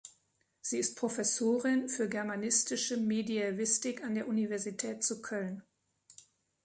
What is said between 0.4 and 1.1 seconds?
Sie ist